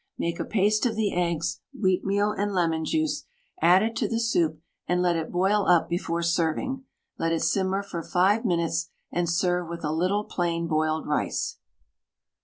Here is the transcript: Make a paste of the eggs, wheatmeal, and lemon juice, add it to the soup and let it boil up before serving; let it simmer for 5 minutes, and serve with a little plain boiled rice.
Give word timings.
Make 0.17 0.39
a 0.39 0.45
paste 0.45 0.87
of 0.87 0.95
the 0.95 1.13
eggs, 1.13 1.59
wheatmeal, 1.79 2.33
and 2.35 2.51
lemon 2.51 2.85
juice, 2.85 3.25
add 3.61 3.83
it 3.83 3.95
to 3.97 4.07
the 4.07 4.19
soup 4.19 4.59
and 4.87 4.99
let 4.99 5.15
it 5.15 5.31
boil 5.31 5.67
up 5.67 5.87
before 5.87 6.23
serving; 6.23 6.85
let 7.19 7.31
it 7.31 7.43
simmer 7.43 7.83
for 7.83 8.01
5 8.01 8.43
minutes, 8.43 8.89
and 9.11 9.29
serve 9.29 9.69
with 9.69 9.83
a 9.83 9.91
little 9.91 10.23
plain 10.23 10.65
boiled 10.67 11.05
rice. 11.05 11.59